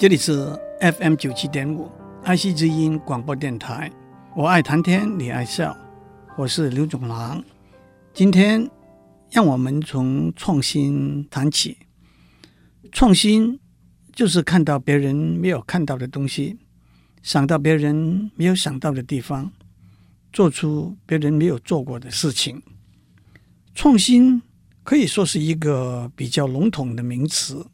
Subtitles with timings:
[0.00, 1.86] 这里是 FM 九七点五
[2.24, 3.92] 爱惜之音广播电台。
[4.34, 5.76] 我爱谈天，你爱笑，
[6.38, 7.44] 我是刘总郎。
[8.14, 8.66] 今天
[9.30, 11.76] 让我们从创新谈起。
[12.90, 13.60] 创新
[14.14, 16.58] 就是看到别人没有看到的东西，
[17.22, 19.52] 想到别人没有想到的地方，
[20.32, 22.62] 做出别人没有做过的事情。
[23.74, 24.40] 创新
[24.82, 27.66] 可以说是一个比较笼统的名词。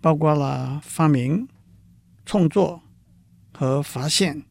[0.00, 1.48] 包括了发明、
[2.24, 2.82] 创作
[3.52, 4.44] 和发现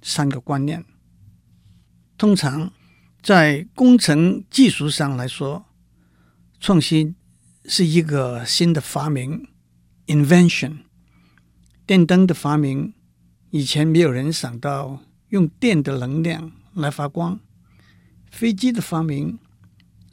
[0.00, 0.84] 三个观念。
[2.16, 2.72] 通常
[3.20, 5.64] 在工程技术上来说，
[6.60, 7.16] 创新
[7.64, 9.48] 是一个新的发明
[10.06, 10.78] （invention）。
[11.84, 12.94] 电灯的发明，
[13.50, 17.38] 以前没有人想到用电的能量来发光；
[18.30, 19.36] 飞机的发明，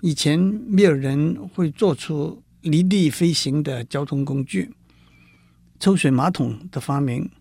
[0.01, 4.73] 以前没有人会做出离地飞行的交通工具。
[5.79, 7.31] 抽水马桶的发明、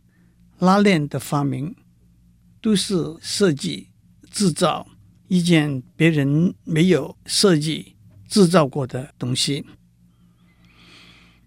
[0.61, 1.75] 拉链的发明，
[2.63, 3.89] 都是设计
[4.31, 4.87] 制造
[5.27, 7.97] 一件别人没有设计
[8.29, 9.67] 制造过的东西。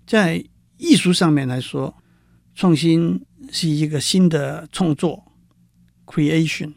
[0.05, 0.43] 在
[0.77, 1.95] 艺术上面来说，
[2.53, 5.31] 创新是一个新的创作
[6.05, 6.73] （creation）。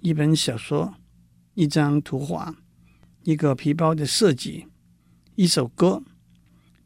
[0.00, 0.94] 一本小说、
[1.54, 2.56] 一张图画、
[3.22, 4.66] 一个皮包的设计、
[5.36, 6.02] 一首歌，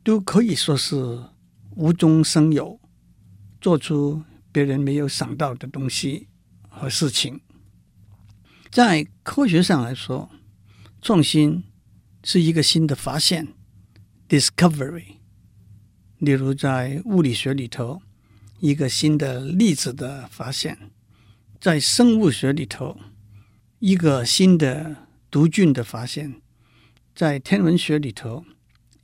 [0.05, 1.31] 都可以说是。
[1.77, 2.81] 无中生有，
[3.61, 6.27] 做出别人没有想到的东西
[6.71, 7.43] 和事情。
[8.71, 10.31] 在科学上来说，
[11.03, 11.65] 创新
[12.25, 13.49] 是一个新的发现
[14.27, 15.17] （discovery）。
[16.17, 18.01] 例如，在物理学里头，
[18.61, 20.77] 一个新的粒子的发现；
[21.61, 22.99] 在生物学里头，
[23.81, 26.41] 一个新的毒菌的发现；
[27.15, 28.47] 在天文学里头，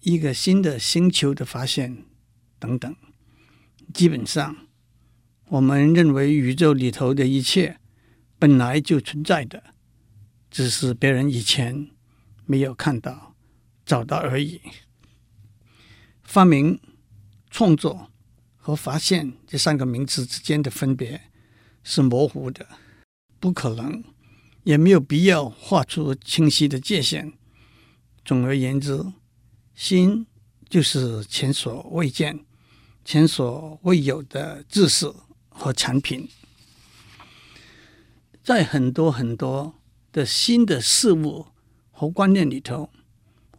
[0.00, 2.06] 一个新的星球的发现。
[2.62, 2.94] 等等，
[3.92, 4.68] 基本上，
[5.48, 7.80] 我们认为宇宙里头的一切
[8.38, 9.74] 本来就存在的，
[10.48, 11.90] 只是别人以前
[12.46, 13.34] 没有看到、
[13.84, 14.60] 找到而已。
[16.22, 16.78] 发明、
[17.50, 18.12] 创作
[18.56, 21.20] 和发现这三个名词之间的分别
[21.82, 22.64] 是模糊的，
[23.40, 24.04] 不可能，
[24.62, 27.32] 也没有必要画出清晰的界限。
[28.24, 29.04] 总而言之，
[29.74, 30.28] 新
[30.68, 32.46] 就是前所未见。
[33.04, 35.12] 前所未有的知识
[35.48, 36.28] 和产品，
[38.42, 39.74] 在很多很多
[40.12, 41.46] 的新的事物
[41.90, 42.90] 和观念里头，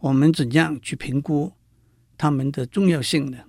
[0.00, 1.52] 我们怎样去评估
[2.16, 3.44] 他们的重要性呢？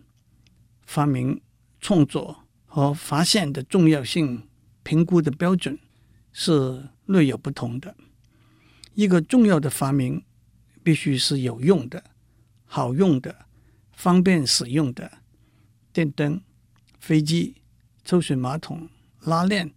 [0.86, 1.42] 发明、
[1.80, 4.48] 创作和发现的重要性
[4.84, 5.80] 评估的标准
[6.32, 7.96] 是略有不同的。
[8.94, 10.24] 一个重要的发明
[10.84, 12.04] 必须是有用的、
[12.66, 13.46] 好用的、
[13.94, 15.12] 方便使用的。
[15.96, 16.42] 电灯、
[17.00, 17.56] 飞机、
[18.04, 18.90] 抽水马桶、
[19.22, 19.72] 拉链，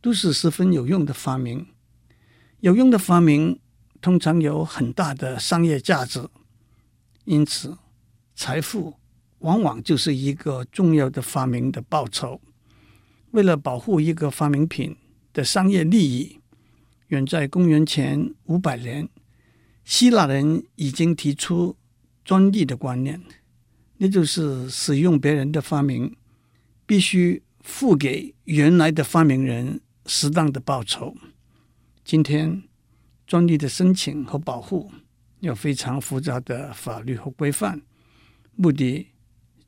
[0.00, 1.66] 都是十分有用的发明。
[2.60, 3.58] 有用的发明
[4.00, 6.28] 通常有很大的商业价值，
[7.24, 7.76] 因此，
[8.36, 8.94] 财富
[9.40, 12.40] 往往就是一个重要的发明的报酬。
[13.32, 14.96] 为了保护一个发明品
[15.32, 16.38] 的商业利益，
[17.08, 19.08] 远在公元前五百年，
[19.84, 21.76] 希腊人已经提出
[22.24, 23.20] 专利的观念。
[24.02, 26.16] 那就是使用别人的发明，
[26.86, 31.14] 必须付给原来的发明人适当的报酬。
[32.02, 32.62] 今天，
[33.26, 34.90] 专利的申请和保护
[35.40, 37.82] 有非常复杂的法律和规范，
[38.56, 39.08] 目的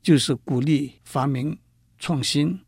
[0.01, 1.59] 就是鼓励发明
[1.99, 2.59] 创新。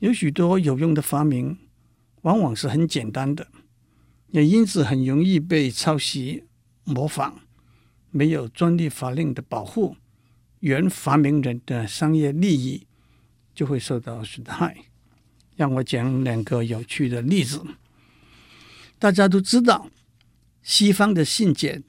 [0.00, 1.56] 有许多有用的发明，
[2.22, 3.46] 往往是很简单的，
[4.30, 6.42] 也因此很容易被抄袭
[6.82, 7.34] 模仿，
[8.10, 9.94] 没有专利法令的保护。
[10.62, 12.86] 原发明人的商业利益
[13.52, 14.84] 就会受到损害。
[15.56, 17.62] 让我讲两个有趣的例子。
[18.98, 19.90] 大家都知道，
[20.62, 21.82] 西方的信件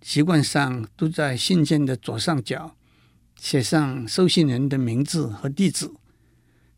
[0.00, 2.76] 习惯上都在信件的左上角
[3.36, 5.90] 写上收信人的名字和地址，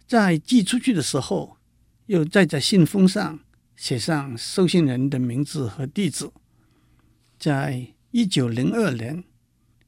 [0.06, 1.58] 在寄出去的时候，
[2.06, 3.38] 又再在信封上
[3.76, 6.30] 写上收信人的名字和地址。
[7.38, 9.22] 在一九零二年，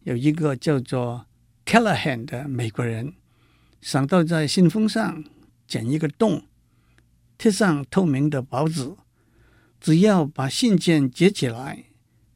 [0.03, 1.27] 有一个叫做
[1.65, 3.15] Callahan 的美国人
[3.81, 5.25] 想到在信封上
[5.67, 6.47] 剪一个洞，
[7.39, 8.95] 贴上透明的薄纸，
[9.81, 11.85] 只要把信件折起来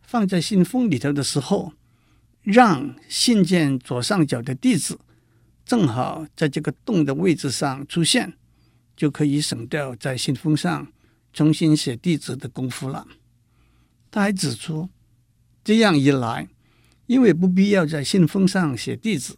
[0.02, 1.72] 放在信封里头的时候，
[2.42, 4.98] 让信件左上角的地址
[5.64, 8.32] 正好在这个洞的位置上出现，
[8.96, 10.90] 就可以省掉在信封上
[11.32, 13.06] 重新写地址的功夫了。
[14.10, 14.88] 他还指出，
[15.62, 16.48] 这样一来。
[17.08, 19.34] 因为不必要在信封上写地址，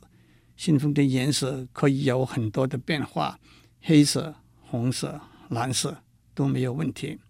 [0.56, 3.38] 信封的颜色可以有很多的变化，
[3.80, 5.20] 黑色、红色、
[5.50, 6.02] 蓝色
[6.34, 7.20] 都没有问题。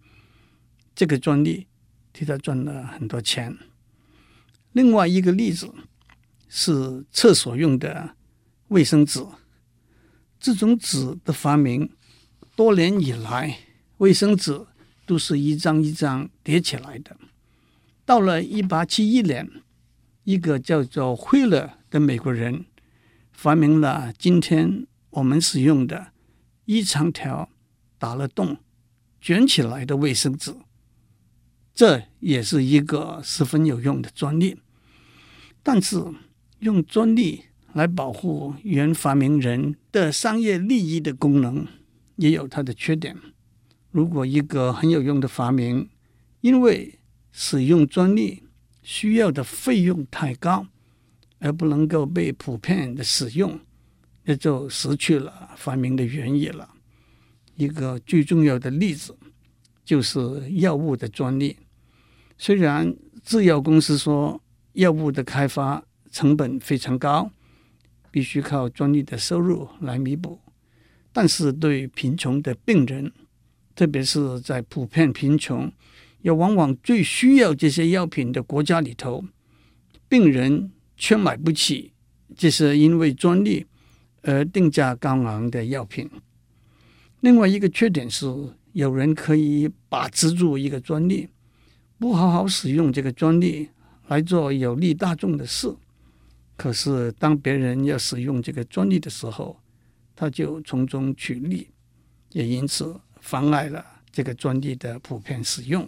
[0.95, 1.67] 这个专利
[2.15, 3.55] 替他赚了很多钱。
[4.73, 5.71] 另外一个例子
[6.49, 8.17] 是厕所用的
[8.69, 9.23] 卫生纸，
[10.39, 11.91] 这种纸的发明，
[12.57, 13.59] 多年以来，
[13.99, 14.67] 卫生纸
[15.05, 17.15] 都是一张一张叠起来的。
[18.07, 19.47] 到了一八七一年，
[20.31, 22.65] 一个叫做惠勒的美国人
[23.33, 26.13] 发明了今天我们使用的
[26.67, 27.49] 一长条
[27.99, 28.59] 打了洞
[29.21, 30.55] 卷起来的卫生纸。
[31.75, 34.57] 这也是一个十分有用的专利，
[35.65, 36.01] 但是
[36.61, 41.67] 用专利来保护原发明人的商业利益的功能
[42.15, 43.17] 也有它的缺点。
[43.91, 45.89] 如果一个很有用的发明，
[46.41, 47.01] 因为
[47.33, 48.45] 使用专利
[48.91, 50.67] 需要的费用太高，
[51.39, 53.57] 而不能够被普遍的使用，
[54.25, 56.69] 那就失去了发明的原意了。
[57.55, 59.17] 一个最重要的例子
[59.85, 60.19] 就是
[60.55, 61.57] 药物的专利。
[62.37, 62.93] 虽然
[63.23, 64.43] 制药公司说
[64.73, 67.31] 药物的开发成本非常高，
[68.11, 70.41] 必须靠专利的收入来弥补，
[71.13, 73.13] 但是对贫穷的病人，
[73.77, 75.73] 特别是在普遍贫穷
[76.23, 79.25] 也往往最需要这些药品的国家里头，
[80.09, 81.93] 病人却买不起
[82.37, 83.67] 这是因为专利
[84.23, 86.11] 而定价高昂的药品。
[87.21, 88.27] 另外一个缺点是，
[88.73, 91.29] 有人可以把持住一个专利。
[91.99, 93.69] 不好好使用这个专利
[94.09, 95.71] 来做有利大众的事，
[96.57, 99.61] 可是当别人要使用这个专利的时候，
[100.17, 101.69] 他就从中取利，
[102.33, 105.87] 也因此妨碍了这个专利的普遍使用。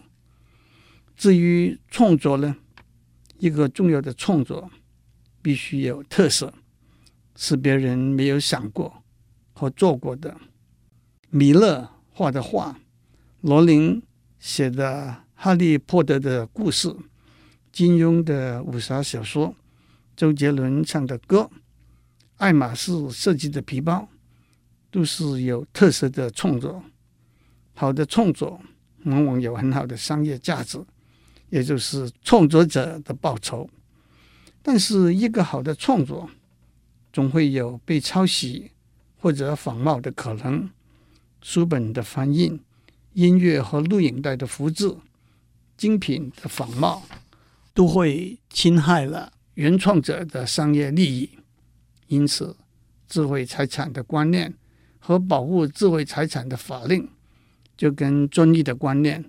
[1.17, 2.57] 至于创作呢，
[3.39, 4.71] 一个重要的创作
[5.41, 6.53] 必须有特色，
[7.37, 9.03] 是别人没有想过
[9.53, 10.37] 和做过的。
[11.31, 12.79] 米勒画的画，
[13.41, 14.03] 罗琳
[14.39, 15.23] 写的。
[15.45, 16.95] 哈利波特的故事，
[17.73, 19.57] 金庸的武侠小说，
[20.15, 21.51] 周杰伦唱的歌，
[22.37, 24.09] 爱马仕设计的皮包，
[24.93, 26.85] 都是有特色的创作。
[27.75, 28.61] 好的创作
[29.07, 30.79] 往往有很好的商业价值，
[31.53, 33.69] 也就是创作者的报酬。
[34.63, 36.31] 但是，一个好的创作
[37.13, 38.71] 总会有被抄袭
[39.19, 40.71] 或者仿冒的可能。
[41.43, 42.59] 书本的翻印、
[43.13, 44.97] 音乐和录影带的复制。
[45.77, 47.03] 精品的仿冒
[47.75, 51.31] 都会侵害了原创者的商业利益，
[52.07, 52.57] 因此，
[53.09, 54.55] 智慧财产的观念
[55.01, 57.09] 和保护智慧财产的法令，
[57.77, 59.25] 就跟专利的观念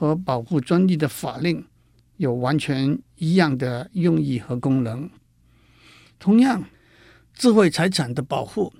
[0.00, 1.62] 和保护专利的法令
[2.16, 5.10] 有完全一样的用意和功能。
[6.18, 6.64] 同样，
[7.34, 8.72] 智慧财产的保护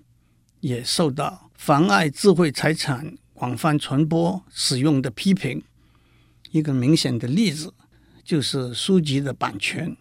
[0.61, 5.63] 也受到妨碍智慧财产广泛传播使用的批评。
[6.53, 7.75] 一个明显的例子
[8.25, 9.95] 就是书籍的版权。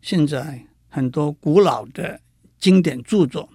[0.00, 2.22] 现在很多古老的
[2.58, 3.50] 经典著作，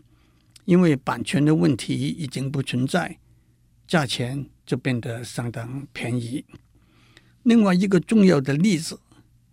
[0.65, 3.17] 因为版权的问题已经不存在，
[3.87, 6.45] 价钱就变得相当便宜。
[7.43, 8.99] 另外一个重要的例子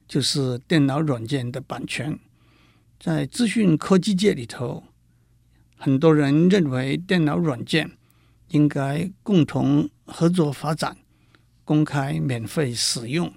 [0.08, 2.18] 就是电脑软件的版权。
[2.98, 4.84] 在资讯科技界里头，
[5.76, 7.92] 很多人认为电脑软件
[8.48, 10.96] 应该共同合作发展。
[11.64, 13.32] 公开免费使用，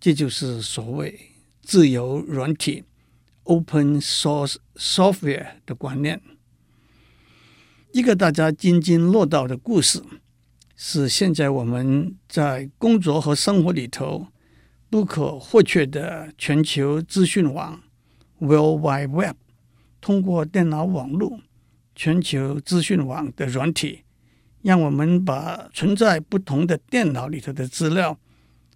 [0.00, 2.82] 这就是所谓自由软体
[3.44, 6.20] （open source software） 的观念。
[7.92, 10.02] 一个大家津津乐道的故事，
[10.80, 14.28] 是现在我们在工作和生活里头
[14.88, 17.82] 不可或缺的全球资讯网
[18.38, 19.34] （World Wide Web）。
[20.00, 21.40] 通过电脑网络，
[21.96, 24.04] 全球资讯网的软体。
[24.62, 28.16] 让我们把存在不同的电脑里头的资料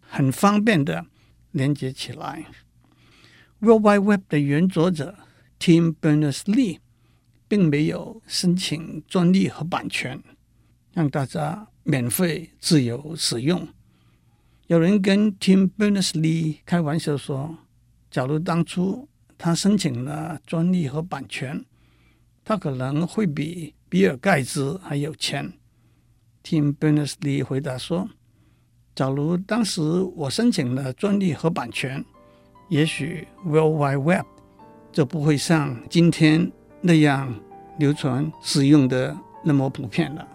[0.01, 1.07] 很方便的
[1.53, 2.47] 连接起来。
[3.61, 5.15] World Wide Web 的原作者
[5.61, 6.79] Tim Berners-Lee
[7.47, 10.21] 并没有申请专利和版权，
[10.93, 13.67] 让大家免费自由使用。
[14.69, 17.59] 有人跟 Tim Berners-Lee 开玩笑说
[18.11, 21.65] ：“假如当初他申请了专利和版权，
[22.45, 25.53] 他可能会比比尔盖茨还有钱。”
[26.43, 28.09] Tim Berners-Lee 回答说
[28.95, 32.05] ：“假如当时我申请了专利和版权，
[32.69, 34.27] 也许 World Wide Web
[34.91, 37.39] 就不会像今天那样
[37.79, 40.27] 流传使用的那么普遍了。”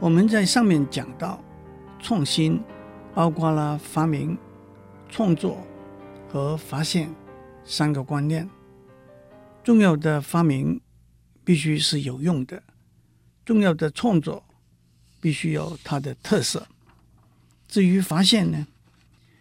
[0.00, 1.38] 我们在上面讲到，
[1.98, 2.58] 创新
[3.14, 4.36] 包括了发明、
[5.10, 5.58] 创作
[6.26, 7.14] 和发现
[7.66, 8.48] 三个观念。
[9.62, 10.80] 重要的发明
[11.44, 12.62] 必须是有用的，
[13.44, 14.42] 重要的创作
[15.20, 16.66] 必须有它的特色。
[17.68, 18.66] 至于发现呢，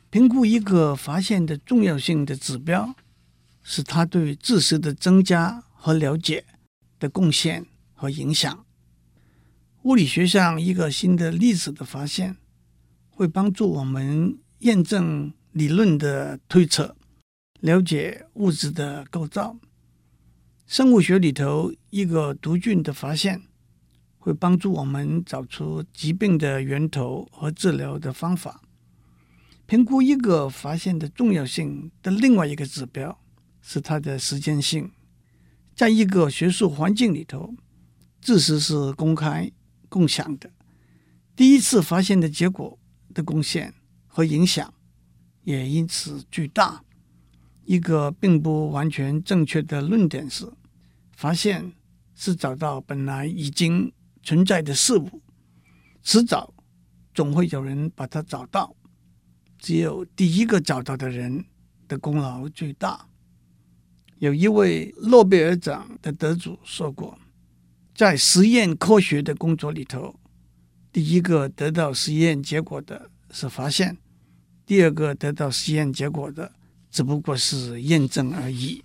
[0.09, 2.93] 评估一个发现的重要性的指标
[3.63, 6.43] 是它对知识的增加和了解
[6.99, 8.65] 的贡献和影响。
[9.83, 12.35] 物理学上一个新的历史的发现，
[13.11, 16.97] 会帮助我们验证理论的推测，
[17.61, 19.57] 了解物质的构造。
[20.67, 23.43] 生物学里头一个毒菌的发现，
[24.17, 28.61] 会帮助我们找出疾病的源头和治疗的方法。
[29.65, 33.17] 评估一个发现的重要性的另外一个指标
[33.61, 34.91] 是它的时间性。
[35.73, 37.53] 在一个学术环境里头，
[38.19, 39.49] 知识是公开
[39.89, 40.49] 共享的，
[41.35, 42.79] 第一次发现的结果
[43.13, 43.73] 的贡献
[44.07, 44.73] 和影响
[45.43, 46.83] 也因此巨大。
[47.65, 50.49] 一个并不完全正确的论点是。
[51.15, 51.73] 发现
[52.15, 53.91] 是找到本来已经
[54.23, 55.21] 存在的事物，
[56.01, 56.53] 迟早
[57.13, 58.73] 总会有人把它找到。
[59.57, 61.43] 只有第一个找到的人
[61.89, 63.05] 的功劳最大。
[64.19, 67.19] 有一位诺贝尔奖的得主说过，
[67.99, 70.17] 在实验科学的工作里头，
[70.89, 73.97] 第一个得到实验结果的是发现，
[74.65, 76.53] 第二个得到实验结果的
[76.89, 78.81] 只不过是验证而已。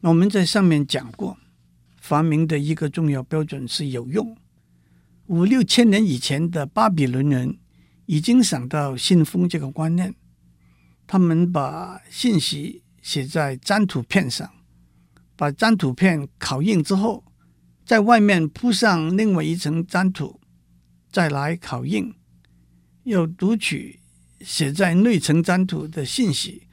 [0.00, 1.38] 我们在上面讲过，
[2.00, 4.36] 发明的一个重要标准是有用。
[5.26, 7.60] 五六千年以前的巴比伦人
[8.06, 10.12] 已经想到信封这个观念，
[11.06, 14.50] 他们把信息写在粘土片上，
[15.40, 17.24] 把粘土片烤硬之后，
[17.86, 20.38] 在外面铺上另外一层粘土，
[21.10, 22.14] 再来烤硬，
[23.04, 24.00] 要读取
[24.42, 26.68] 写在内层粘土的信息，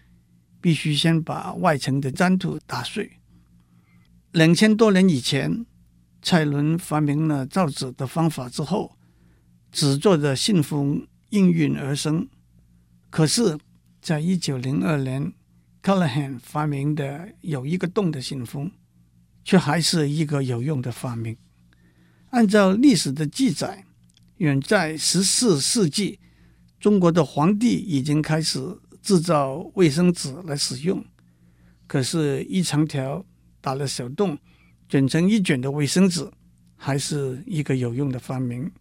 [0.60, 3.22] 必须先把外层的粘土打碎。
[4.34, 5.66] 两千多年以前，
[6.22, 8.98] 蔡伦发明了造纸的方法之后，
[9.72, 12.28] 纸做的信封应运而生。
[13.10, 13.58] 可是，
[14.02, 15.32] 在一九零二年
[15.82, 18.72] ，Callahan 发明的有一个洞的信封，
[19.44, 21.38] 却还是一个有用的发明。
[22.30, 23.86] 按照历史的记载，
[24.38, 26.20] 远在十四世纪，
[26.80, 28.60] 中国的皇帝已经开始
[29.02, 31.04] 制造卫生纸来使用。
[31.88, 33.26] 可是，一长条。
[33.60, 34.38] 打了小洞，
[34.88, 36.32] 卷成一卷的卫生纸，
[36.78, 38.72] 还是一个有用的发明。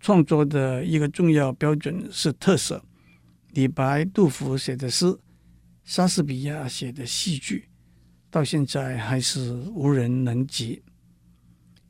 [0.00, 2.82] 创作的一个重要标准是特色。
[3.50, 5.14] 李白、杜甫写的诗，
[5.88, 7.66] 莎士比亚写的戏剧，
[8.30, 10.82] 到现在还是无人能及。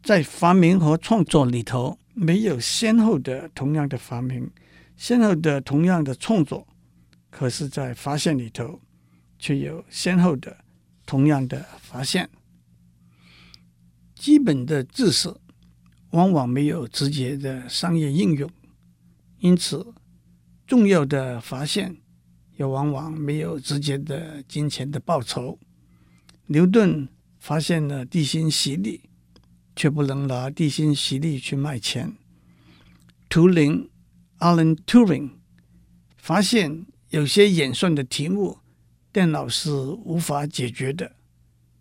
[0.05, 4.49] 在发明和创作里头，没有先后的同样的发明，
[4.97, 6.65] 先后的同样的创作，
[7.29, 8.81] 可是，在发现里头，
[9.37, 10.57] 却有先后的。
[11.05, 12.31] 同样的发现，
[14.15, 15.29] 基本的知识
[16.11, 18.49] 往往没有直接的商业应用，
[19.41, 19.93] 因此
[20.69, 21.97] 重要的发现
[22.59, 25.59] 也往往没有直接的金钱的报酬。
[26.47, 29.03] 牛顿发现了地心吸力，
[29.75, 32.17] 却不能拿地心吸力去卖钱。
[33.29, 33.89] 图灵
[34.41, 35.31] （Alan Turing）
[36.17, 38.59] 发现有些演算的题目。
[39.11, 41.17] 电脑是无法解决的，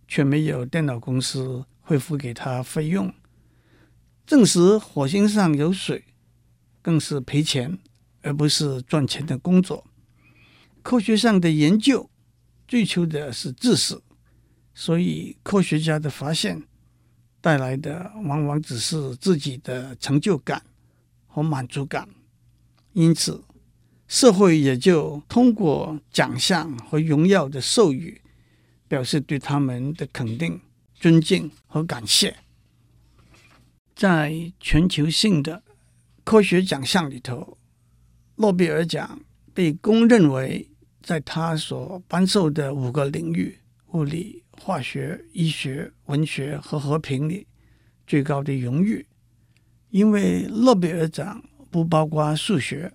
[0.07, 3.13] 却没有电脑公司会付给他费用。
[4.25, 6.05] 证实火星上有水，
[6.81, 7.77] 更是赔钱
[8.21, 9.85] 而不是赚钱的工作。
[10.87, 12.09] 科学上的研究
[12.65, 14.01] 追求的是知识，
[14.73, 16.63] 所以科学家的发现
[17.41, 20.63] 带来的往往只是自己的成就感
[21.25, 22.07] 和满足感。
[22.93, 23.43] 因此，
[24.07, 28.21] 社会也就通过奖项和荣耀的授予，
[28.87, 30.61] 表示对他们的肯定、
[30.95, 32.37] 尊敬和感谢。
[33.93, 35.61] 在全球性的
[36.23, 37.57] 科学奖项里头，
[38.37, 39.19] 诺贝尔奖
[39.53, 40.69] 被公认为
[41.07, 43.57] 在他所颁授的五个领域——
[43.93, 47.47] 物理、化学、医学、文学和和平里
[48.05, 49.07] 最高的荣誉，
[49.89, 52.91] 因为诺贝尔奖不包括数学。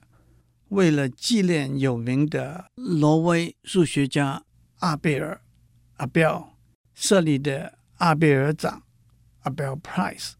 [0.68, 4.44] 为了纪念有名的挪威数学家
[4.80, 5.40] 阿贝尔
[5.96, 6.44] 阿贝尔
[6.92, 8.82] 设立的阿贝尔奖
[9.44, 10.32] （Abel Prize）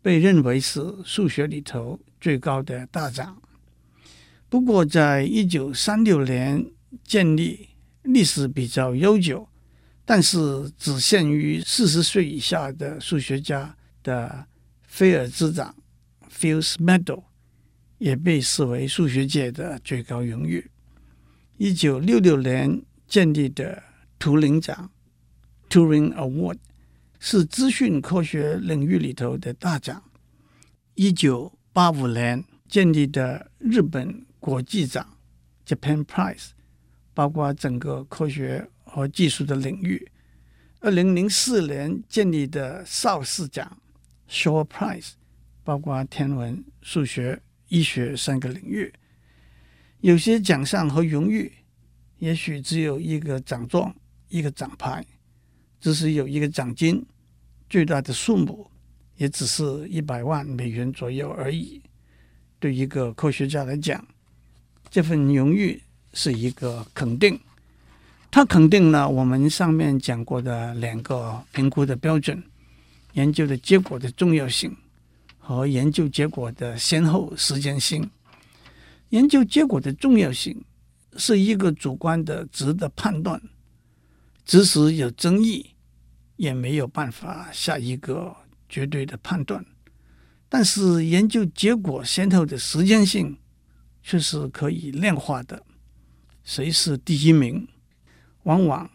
[0.00, 3.42] 被认为是数学里头最高的大奖。
[4.48, 6.70] 不过，在一九三六年
[7.04, 7.68] 建立，
[8.02, 9.48] 历史比较悠久，
[10.04, 14.46] 但是只限于四十岁以下的数学家的
[14.82, 15.74] 菲尔兹奖
[16.30, 17.24] （Fields Medal）。
[17.98, 20.68] 也被视为数学界的最高荣誉。
[21.56, 23.80] 一九六六年建立的
[24.18, 24.90] 图灵奖
[25.70, 26.58] （Turing Award）
[27.20, 30.02] 是资讯科学领域里头的大奖。
[30.96, 35.16] 一九八五年建立的日本国际奖
[35.64, 36.48] （Japan Prize）
[37.14, 40.10] 包括整个科学和技术的领域。
[40.80, 43.76] 二零零四年建立的邵氏奖
[44.28, 45.12] （Shaw Prize）
[45.62, 48.92] 包括天文、数学、医学三个领域。
[50.00, 51.52] 有些奖项和荣誉
[52.18, 53.94] 也许只有一个奖状、
[54.28, 55.04] 一个奖牌，
[55.80, 57.04] 只是有一个奖金，
[57.70, 58.68] 最大的数目。
[59.16, 61.80] 也只是一百万美元左右而已。
[62.58, 64.04] 对一个科学家来讲，
[64.90, 65.80] 这份荣誉
[66.12, 67.38] 是一个肯定。
[68.30, 72.42] 它肯定了我们上面讲过的两个评估的标准：
[73.12, 74.76] 研究的结果的重要性
[75.38, 78.10] 和研究结果的先后时间性。
[79.10, 80.64] 研究结果的重要性
[81.16, 83.40] 是一个主观的值的判断，
[84.44, 85.70] 即使有争议，
[86.36, 88.36] 也没有办法下一个。
[88.72, 89.62] 绝对的判断，
[90.48, 93.36] 但是研究结果先后的时间性
[94.02, 95.62] 却是可以量化的。
[96.44, 97.68] 谁是第一名，
[98.44, 98.90] 往往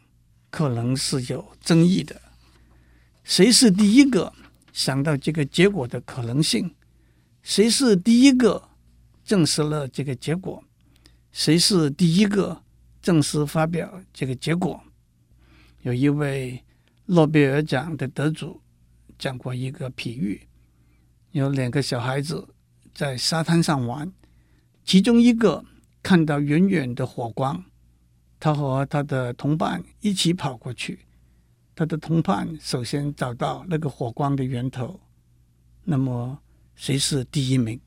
[0.50, 2.22] 可能是有争议的。
[3.24, 4.34] 谁是第一个
[4.72, 6.76] 想到这个结果的可能性？
[7.42, 8.70] 谁是第一个
[9.24, 10.64] 证实了这个结果？
[11.32, 12.64] 谁是第一个
[13.02, 14.84] 正式发表这个结果？
[15.82, 16.64] 有一位
[17.06, 18.62] 诺贝尔奖的得主。
[19.20, 20.40] 讲过一个比喻，
[21.32, 22.50] 有两个小孩子
[22.94, 24.14] 在沙滩上玩，
[24.86, 25.66] 其中一个
[26.02, 27.64] 看到远远的火光，
[28.40, 31.00] 他和他的同伴一起跑过去。
[31.76, 35.00] 他的同伴首先找到那个火光的源头。
[35.84, 36.40] 那么，
[36.76, 37.80] 谁是第一名？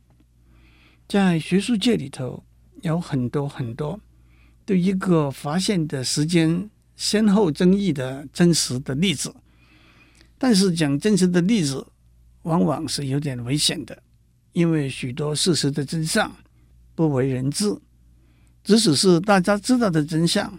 [1.08, 2.44] 在学术界里头，
[2.82, 3.98] 有很多很多
[4.64, 9.34] 对一个发现的时间先后争议的真实的例子。
[10.38, 11.86] 但是讲真实的例子，
[12.42, 14.02] 往往是有点危险的，
[14.52, 16.30] 因为许多事实的真相
[16.94, 17.76] 不为人知，
[18.62, 20.58] 即使是大家知道的真相，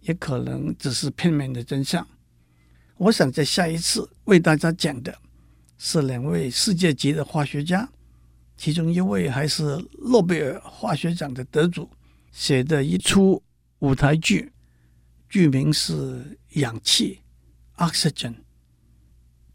[0.00, 2.06] 也可能只是片面的真相。
[2.96, 5.16] 我想在下一次为大家讲的
[5.78, 7.88] 是两位世界级的化学家，
[8.56, 11.90] 其中一位还是诺贝尔化学奖的得主
[12.32, 13.42] 写的一出
[13.80, 14.52] 舞台剧，
[15.28, 15.92] 剧名是
[16.60, 17.20] 《氧气》
[17.86, 18.36] （Oxygen）。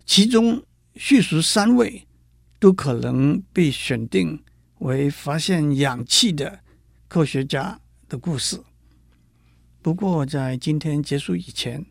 [0.06, 0.64] 其中
[0.96, 2.08] 叙述三位
[2.60, 4.44] 都可能被选定
[4.80, 6.60] 为发现氧气的
[7.10, 8.64] 科学家的故事。
[9.82, 11.86] 不过，在今天结束以前，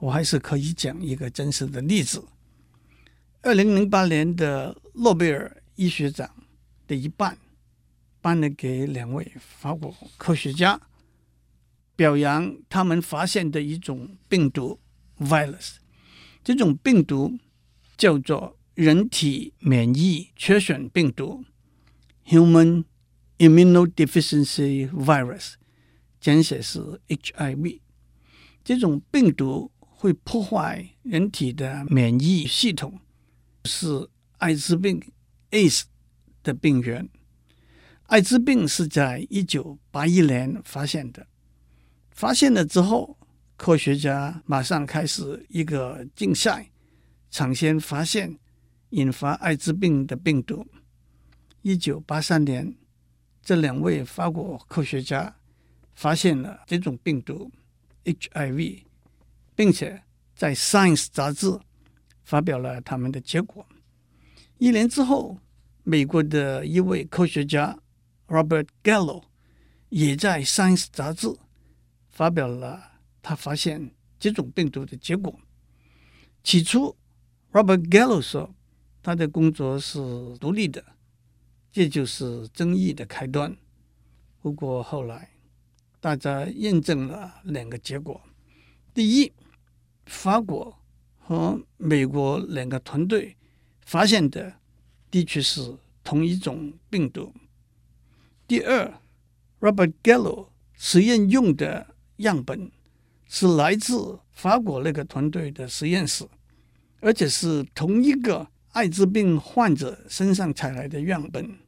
[0.00, 2.22] 我还是可以讲一个真实的例子。
[3.40, 6.28] 二零零八年的诺贝尔医学奖
[6.86, 7.38] 的一半
[8.20, 10.78] 颁了给两位法国科学家，
[11.96, 14.78] 表扬他们发现的一种病毒
[15.18, 15.76] virus。
[16.44, 17.38] 这种病毒。
[17.98, 21.44] 叫做人体免疫缺损病毒
[22.26, 22.84] （Human
[23.38, 25.54] Immunodeficiency Virus），
[26.20, 27.80] 简写是 HIV。
[28.64, 33.00] 这种病毒会破坏人体的免疫系统，
[33.64, 35.00] 是艾滋病
[35.50, 35.84] （AIDS）
[36.42, 37.08] 的病源。
[38.06, 41.26] 艾滋病是在一九八一年发现的。
[42.10, 43.16] 发现了之后，
[43.56, 46.70] 科学家马上开始一个竞赛。
[47.30, 48.38] 抢先发现
[48.90, 50.66] 引发艾滋病的病毒。
[51.60, 52.74] 一九八三年，
[53.48, 55.34] 这两位法国科学家
[55.94, 57.50] 发现了这种病毒
[58.04, 58.82] HIV，
[59.56, 60.02] 并且
[60.34, 61.58] 在《Science》杂志
[62.24, 63.64] 发表了他们的结果。
[64.58, 65.38] 一年之后，
[65.82, 67.78] 美国的一位科学家
[68.26, 69.22] Robert Gallo
[69.88, 71.34] 也在《Science》杂志
[72.10, 72.78] 发表了
[73.22, 75.40] 他发现这种病毒的结果。
[76.44, 76.94] 起初
[77.52, 78.54] ，Robert Gallo 说
[79.02, 79.98] ：“他的工作是
[80.36, 80.84] 独立的，
[81.70, 83.56] 这就是争议的开端。
[84.40, 85.30] 不过后来，
[86.00, 88.20] 大家验证了两个结果：
[88.94, 89.32] 第一，
[90.06, 90.78] 法国
[91.18, 93.36] 和美国两个团队
[93.84, 94.54] 发现的
[95.10, 97.32] 的确是同一种病毒；
[98.46, 99.00] 第二
[99.60, 102.70] ，Robert Gallo 实验用的样本
[103.26, 106.26] 是来自法国那个团队的实验室。”
[107.00, 111.58] 而且是同一个艾滋病患者身上采来的样本。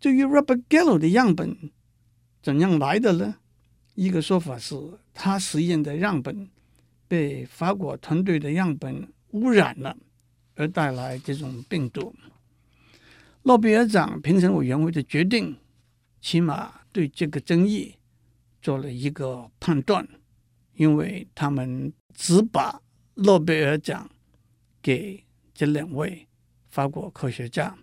[0.00, 1.70] 至于 Robert Gallo 的样本
[2.42, 3.36] 怎样来的呢？
[3.94, 4.74] 一个说法是
[5.12, 6.48] 他实验的样本
[7.06, 9.96] 被法国团队的样本污染了，
[10.54, 12.14] 而带来这种病毒。
[13.42, 15.56] 诺贝尔奖评审委员会的决定，
[16.20, 17.96] 起码对这个争议
[18.62, 20.08] 做了一个判断，
[20.74, 22.80] 因为他们只把
[23.14, 24.08] 诺贝尔奖
[24.80, 25.22] 给
[25.62, 26.26] 这两位
[26.70, 27.78] 法国科学家。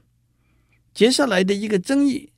[0.94, 2.34] 接下来的一个争议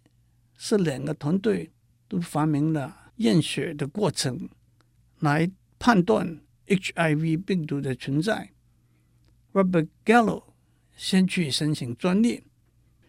[0.55, 1.71] 是，两个团队
[2.07, 4.47] 都发明了验血的过程
[5.17, 5.49] 来
[5.79, 8.51] 判断 HIV 病毒的存在。
[9.51, 10.43] Robert Gallo
[10.95, 12.43] 先去申请专利，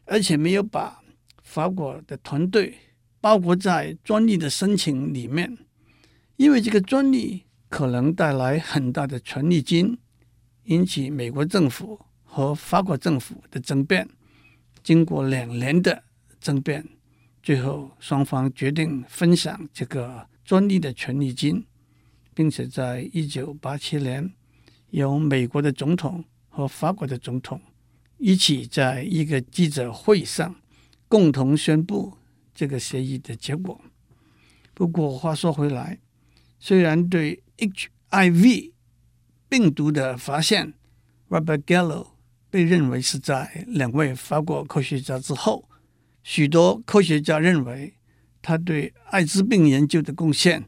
[0.07, 1.03] 而且没有把
[1.42, 2.79] 法国的团队
[3.21, 5.59] 包括在专利的申请里面，
[6.37, 9.99] 因为这个专利可能带来很大的权利金，
[10.62, 12.01] 引起美国政府
[12.33, 14.09] 和法国政府的争辩。
[14.83, 16.03] 经过两年的
[16.40, 16.88] 争辩，
[17.42, 21.64] 最后双方决定分享这个专利的权利金，
[22.35, 24.33] 并且在一九八七年，
[24.90, 26.25] 由美国的总统。
[26.55, 27.59] 和法国的总统
[28.18, 30.55] 一起在一个记者会上
[31.09, 32.18] 共同宣布
[32.55, 33.81] 这个协议的结果。
[34.75, 35.99] 不过话说回来，
[36.61, 38.73] 虽然对 HIV
[39.49, 40.75] 病毒的发现
[41.31, 42.09] ，Robert Gallo
[42.53, 45.67] 被认为是在两位法国科学家之后，
[46.23, 47.95] 许多科学家认为
[48.43, 50.62] 他对艾滋病研究的贡献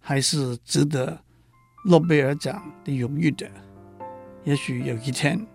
[0.00, 1.22] 还是值得
[1.86, 3.48] 诺贝尔奖的荣誉的。
[4.42, 5.46] 也许有一天，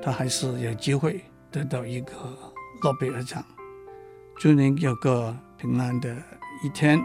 [0.00, 1.20] 他还是有机会
[1.50, 2.14] 得到一个
[2.80, 3.44] 诺贝尔奖。
[4.36, 6.16] 祝您有个平安的
[6.64, 7.04] 一天。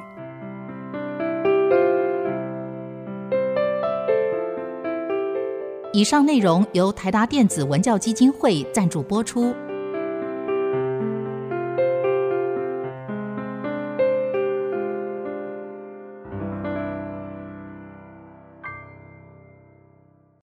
[5.99, 9.53] 以上内容由台达电子文教基金会赞助播出。